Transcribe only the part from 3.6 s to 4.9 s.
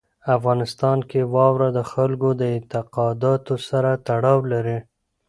سره تړاو لري.